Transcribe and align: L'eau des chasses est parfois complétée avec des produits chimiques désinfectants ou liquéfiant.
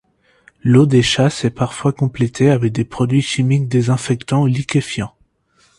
L'eau 0.63 0.87
des 0.87 1.03
chasses 1.03 1.45
est 1.45 1.51
parfois 1.51 1.93
complétée 1.93 2.49
avec 2.49 2.73
des 2.73 2.85
produits 2.85 3.21
chimiques 3.21 3.67
désinfectants 3.67 4.41
ou 4.41 4.47
liquéfiant. 4.47 5.13